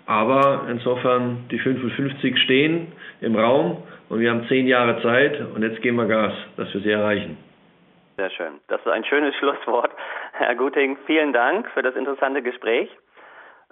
Aber 0.06 0.66
insofern, 0.70 1.46
die 1.50 1.58
55 1.58 2.38
stehen 2.42 2.92
im 3.20 3.36
Raum 3.36 3.82
und 4.08 4.20
wir 4.20 4.30
haben 4.30 4.46
zehn 4.48 4.66
Jahre 4.66 5.02
Zeit 5.02 5.40
und 5.54 5.62
jetzt 5.62 5.82
geben 5.82 5.96
wir 5.96 6.06
Gas, 6.06 6.32
dass 6.56 6.72
wir 6.72 6.80
sie 6.80 6.90
erreichen. 6.90 7.36
Sehr 8.16 8.30
schön. 8.30 8.60
Das 8.68 8.80
ist 8.80 8.88
ein 8.88 9.04
schönes 9.04 9.34
Schlusswort. 9.38 9.90
Herr 10.32 10.54
Guting, 10.54 10.96
vielen 11.06 11.32
Dank 11.32 11.68
für 11.72 11.82
das 11.82 11.96
interessante 11.96 12.42
Gespräch. 12.42 12.88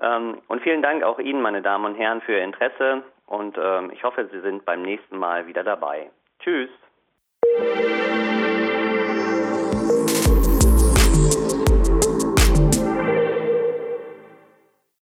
Ähm, 0.02 0.38
und 0.48 0.62
vielen 0.62 0.82
Dank 0.82 1.04
auch 1.04 1.18
Ihnen, 1.18 1.40
meine 1.40 1.62
Damen 1.62 1.84
und 1.84 1.94
Herren, 1.94 2.20
für 2.20 2.32
Ihr 2.32 2.44
Interesse. 2.44 3.02
Und 3.26 3.56
ähm, 3.56 3.90
ich 3.92 4.02
hoffe, 4.02 4.28
Sie 4.32 4.40
sind 4.40 4.64
beim 4.64 4.82
nächsten 4.82 5.16
Mal 5.16 5.46
wieder 5.46 5.62
dabei. 5.62 6.10
Tschüss. 6.40 6.70